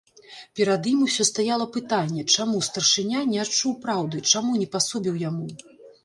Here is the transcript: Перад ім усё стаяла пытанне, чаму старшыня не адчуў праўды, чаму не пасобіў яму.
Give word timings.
Перад 0.59 0.87
ім 0.91 0.99
усё 1.07 1.23
стаяла 1.31 1.65
пытанне, 1.75 2.23
чаму 2.37 2.61
старшыня 2.67 3.19
не 3.33 3.39
адчуў 3.43 3.75
праўды, 3.83 4.17
чаму 4.31 4.51
не 4.63 4.67
пасобіў 4.77 5.15
яму. 5.29 5.47